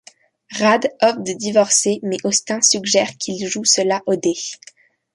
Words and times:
Radd 0.59 0.91
offre 1.03 1.19
de 1.19 1.33
divorcer, 1.33 1.99
mais 2.01 2.17
Austin 2.23 2.59
suggère 2.63 3.15
qu'il 3.19 3.45
joue 3.47 3.65
cela 3.65 4.01
aux 4.07 4.15
dés. 4.15 4.33